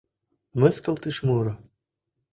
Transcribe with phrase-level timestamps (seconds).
[0.59, 1.53] Мыскылтыш муро